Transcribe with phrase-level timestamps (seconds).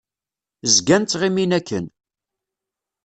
[0.75, 1.85] Zgan ttɣimin akken.